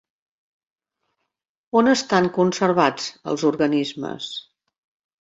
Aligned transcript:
On 1.83 1.93
estan 1.95 2.31
conservats 2.41 3.15
els 3.35 3.49
organismes? 3.55 4.35